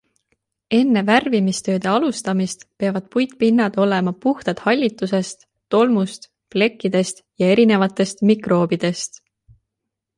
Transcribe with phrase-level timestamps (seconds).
[0.75, 6.27] Enne värvimistööde alustamist peavad puitpinnad olema puhtad hallitusest, tolmust,
[6.57, 9.23] plekkidest ja erinevatest mikroobidest.